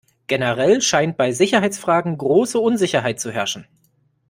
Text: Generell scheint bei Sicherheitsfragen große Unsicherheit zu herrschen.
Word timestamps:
Generell 0.25 0.81
scheint 0.81 1.15
bei 1.15 1.31
Sicherheitsfragen 1.31 2.17
große 2.17 2.57
Unsicherheit 2.57 3.19
zu 3.19 3.29
herrschen. 3.31 3.67